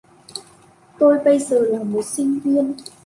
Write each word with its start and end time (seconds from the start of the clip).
tôi 0.99 1.19
bây 1.25 1.39
giờ 1.39 1.59
là 1.59 1.83
một 1.83 2.05
sinh 2.05 2.39
viên 2.39 2.73